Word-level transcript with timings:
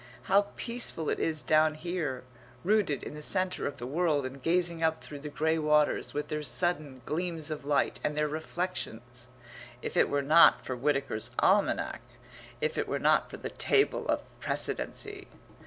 How 0.23 0.47
peaceful 0.55 1.11
it 1.11 1.19
is 1.19 1.43
down 1.43 1.75
here, 1.75 2.23
rooted 2.63 3.03
in 3.03 3.13
the 3.13 3.21
centre 3.21 3.67
of 3.67 3.77
the 3.77 3.85
world 3.85 4.25
and 4.25 4.41
gazing 4.41 4.81
up 4.81 5.03
through 5.03 5.19
the 5.19 5.29
grey 5.29 5.59
waters, 5.59 6.11
with 6.11 6.27
their 6.29 6.41
sudden 6.41 7.03
gleams 7.05 7.51
of 7.51 7.65
light, 7.65 7.99
and 8.03 8.17
their 8.17 8.27
reflections 8.27 9.27
if 9.83 9.95
it 9.95 10.09
were 10.09 10.23
not 10.23 10.65
for 10.65 10.75
Whitaker's 10.75 11.29
Almanack 11.37 12.01
if 12.61 12.79
it 12.79 12.87
were 12.87 12.97
not 12.97 13.29
for 13.29 13.37
the 13.37 13.51
Table 13.51 14.07
of 14.07 14.23
Precedency! 14.39 15.27